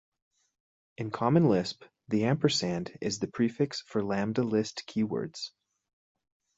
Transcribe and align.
In 0.97 1.11
Common 1.11 1.47
Lisp, 1.47 1.83
the 2.07 2.23
ampersand 2.25 2.97
is 3.01 3.19
the 3.19 3.27
prefix 3.27 3.81
for 3.85 4.03
lambda 4.03 4.41
list 4.41 4.83
keywords. 4.87 5.51